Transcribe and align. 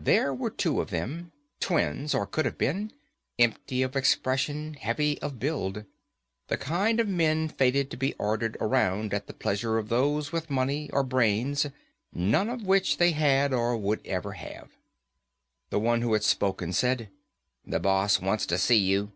There 0.00 0.34
were 0.34 0.50
two 0.50 0.80
of 0.80 0.90
them. 0.90 1.30
Twins, 1.60 2.12
or 2.12 2.26
could 2.26 2.44
have 2.46 2.58
been. 2.58 2.90
Empty 3.38 3.82
of 3.82 3.94
expression, 3.94 4.74
heavy 4.74 5.22
of 5.22 5.38
build. 5.38 5.84
The 6.48 6.56
kind 6.56 6.98
of 6.98 7.06
men 7.06 7.46
fated 7.46 7.88
to 7.92 7.96
be 7.96 8.12
ordered 8.14 8.56
around 8.60 9.14
at 9.14 9.28
the 9.28 9.32
pleasure 9.32 9.78
of 9.78 9.88
those 9.88 10.32
with 10.32 10.50
money, 10.50 10.90
or 10.92 11.04
brains, 11.04 11.68
none 12.12 12.48
of 12.48 12.66
which 12.66 12.96
they 12.96 13.12
had 13.12 13.52
or 13.52 13.76
would 13.76 14.04
ever 14.04 14.32
have. 14.32 14.70
The 15.70 15.78
one 15.78 16.02
who 16.02 16.12
had 16.14 16.24
spoken 16.24 16.72
said, 16.72 17.10
"The 17.64 17.78
boss 17.78 18.20
wants 18.20 18.46
to 18.46 18.58
see 18.58 18.78
you." 18.78 19.12